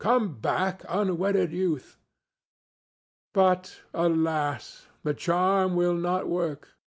—Come 0.03 0.39
back, 0.39 0.81
unwedded 0.89 1.51
Youth!—But, 1.51 3.81
alas! 3.93 4.87
the 5.03 5.13
charm 5.13 5.75
will 5.75 5.93
not 5.93 6.27
work. 6.27 6.69